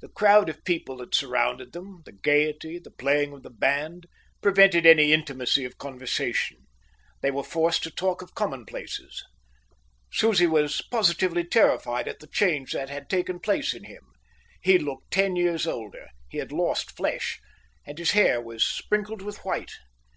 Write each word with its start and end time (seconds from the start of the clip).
The 0.00 0.08
crowd 0.08 0.48
of 0.48 0.64
people 0.64 0.96
that 0.96 1.14
surrounded 1.14 1.72
them, 1.72 2.02
the 2.04 2.10
gaiety, 2.10 2.80
the 2.80 2.90
playing 2.90 3.32
of 3.32 3.44
the 3.44 3.50
band, 3.50 4.06
prevented 4.40 4.84
any 4.84 5.12
intimacy 5.12 5.64
of 5.64 5.78
conversation. 5.78 6.66
They 7.20 7.30
were 7.30 7.44
forced 7.44 7.84
to 7.84 7.92
talk 7.92 8.22
of 8.22 8.34
commonplaces. 8.34 9.22
Susie 10.10 10.48
was 10.48 10.82
positively 10.90 11.44
terrified 11.44 12.08
at 12.08 12.18
the 12.18 12.26
change 12.26 12.72
that 12.72 12.90
had 12.90 13.08
taken 13.08 13.38
place 13.38 13.72
in 13.72 13.84
him. 13.84 14.02
He 14.60 14.80
looked 14.80 15.12
ten 15.12 15.36
years 15.36 15.64
older; 15.64 16.08
he 16.28 16.38
had 16.38 16.50
lost 16.50 16.96
flesh, 16.96 17.38
and 17.86 17.98
his 17.98 18.10
hair 18.10 18.40
was 18.40 18.64
sprinkled 18.64 19.22
with 19.22 19.44
white. 19.44 19.70